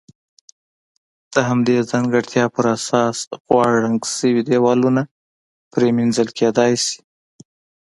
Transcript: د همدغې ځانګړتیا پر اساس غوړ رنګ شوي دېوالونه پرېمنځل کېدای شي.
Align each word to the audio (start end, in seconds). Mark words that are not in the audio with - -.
د 1.33 1.35
همدغې 1.49 1.81
ځانګړتیا 1.91 2.45
پر 2.55 2.65
اساس 2.75 3.17
غوړ 3.45 3.69
رنګ 3.85 4.01
شوي 4.17 4.41
دېوالونه 4.49 5.01
پرېمنځل 5.71 6.27
کېدای 6.39 6.73
شي. 6.85 6.97